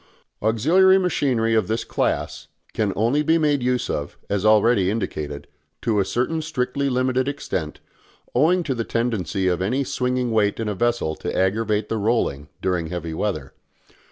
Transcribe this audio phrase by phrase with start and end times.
[0.41, 5.45] Auxiliary machinery of this class can only be made use of, as already indicated,
[5.83, 7.79] to a certain strictly limited extent,
[8.33, 12.49] owing to the tendency of any swinging weight in a vessel to aggravate the rolling
[12.63, 13.53] during heavy weather.